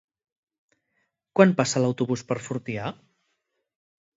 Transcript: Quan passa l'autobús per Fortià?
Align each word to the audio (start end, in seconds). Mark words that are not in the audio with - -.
Quan 1.39 1.53
passa 1.61 1.83
l'autobús 1.83 2.25
per 2.31 2.39
Fortià? 2.47 2.89